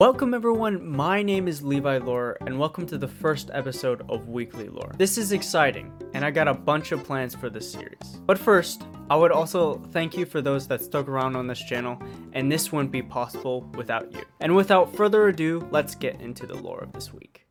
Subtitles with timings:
[0.00, 4.70] Welcome everyone, my name is Levi Lore, and welcome to the first episode of Weekly
[4.70, 4.94] Lore.
[4.96, 8.00] This is exciting, and I got a bunch of plans for this series.
[8.24, 12.02] But first, I would also thank you for those that stuck around on this channel,
[12.32, 14.22] and this wouldn't be possible without you.
[14.40, 17.44] And without further ado, let's get into the lore of this week.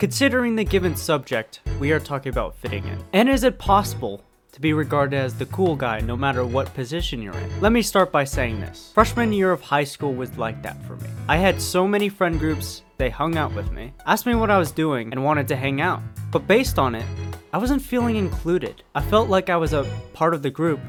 [0.00, 2.98] Considering the given subject, we are talking about fitting in.
[3.12, 4.24] And is it possible
[4.56, 7.60] to be regarded as the cool guy no matter what position you're in.
[7.60, 8.90] Let me start by saying this.
[8.94, 11.10] Freshman year of high school was like that for me.
[11.28, 14.56] I had so many friend groups, they hung out with me, asked me what I
[14.56, 16.00] was doing, and wanted to hang out.
[16.32, 17.04] But based on it,
[17.52, 18.82] I wasn't feeling included.
[18.94, 20.80] I felt like I was a part of the group,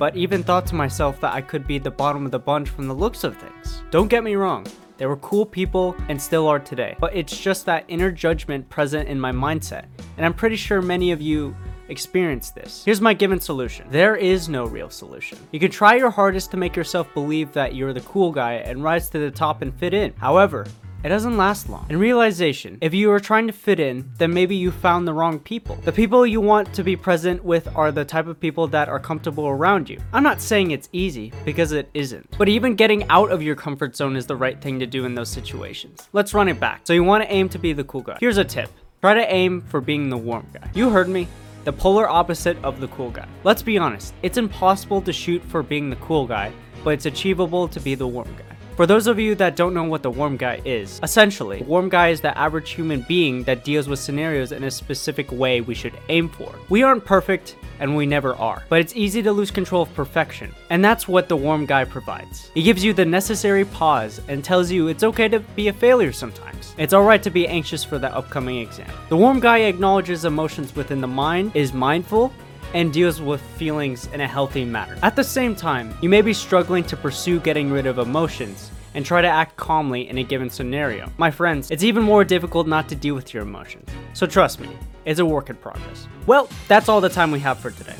[0.00, 2.88] but even thought to myself that I could be the bottom of the bunch from
[2.88, 3.84] the looks of things.
[3.92, 4.66] Don't get me wrong,
[4.96, 9.08] they were cool people and still are today, but it's just that inner judgment present
[9.08, 9.84] in my mindset,
[10.16, 11.54] and I'm pretty sure many of you
[11.92, 12.84] experience this.
[12.84, 13.86] Here's my given solution.
[13.90, 15.38] There is no real solution.
[15.52, 18.82] You can try your hardest to make yourself believe that you're the cool guy and
[18.82, 20.12] rise to the top and fit in.
[20.14, 20.66] However,
[21.04, 21.84] it doesn't last long.
[21.90, 25.40] In realization, if you are trying to fit in, then maybe you found the wrong
[25.40, 25.74] people.
[25.82, 29.00] The people you want to be present with are the type of people that are
[29.00, 30.00] comfortable around you.
[30.12, 32.38] I'm not saying it's easy, because it isn't.
[32.38, 35.16] But even getting out of your comfort zone is the right thing to do in
[35.16, 36.08] those situations.
[36.12, 36.82] Let's run it back.
[36.84, 38.18] So you want to aim to be the cool guy.
[38.20, 38.70] Here's a tip.
[39.00, 40.70] Try to aim for being the warm guy.
[40.72, 41.26] You heard me
[41.64, 43.28] the polar opposite of the cool guy.
[43.44, 47.68] Let's be honest, it's impossible to shoot for being the cool guy, but it's achievable
[47.68, 48.56] to be the warm guy.
[48.74, 51.90] For those of you that don't know what the warm guy is, essentially, a warm
[51.90, 55.74] guy is the average human being that deals with scenarios in a specific way we
[55.74, 56.54] should aim for.
[56.70, 60.54] We aren't perfect, and we never are, but it's easy to lose control of perfection,
[60.70, 62.50] and that's what the warm guy provides.
[62.54, 66.12] He gives you the necessary pause and tells you it's okay to be a failure
[66.12, 66.74] sometimes.
[66.78, 68.90] It's alright to be anxious for the upcoming exam.
[69.10, 72.32] The warm guy acknowledges emotions within the mind, is mindful,
[72.74, 74.96] and deals with feelings in a healthy manner.
[75.02, 79.04] At the same time, you may be struggling to pursue getting rid of emotions and
[79.04, 81.10] try to act calmly in a given scenario.
[81.16, 83.88] My friends, it's even more difficult not to deal with your emotions.
[84.12, 84.68] So trust me,
[85.04, 86.06] it's a work in progress.
[86.26, 87.96] Well, that's all the time we have for today.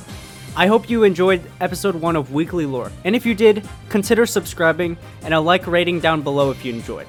[0.54, 4.98] I hope you enjoyed episode 1 of Weekly Lore, and if you did, consider subscribing
[5.22, 7.06] and a like rating down below if you enjoyed.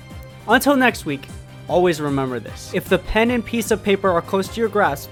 [0.47, 1.27] Until next week,
[1.67, 2.73] always remember this.
[2.73, 5.09] If the pen and piece of paper are close to your grasp,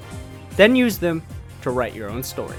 [0.56, 1.24] then use them
[1.62, 2.58] to write your own story.